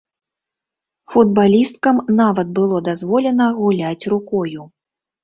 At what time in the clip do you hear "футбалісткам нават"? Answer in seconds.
1.11-2.47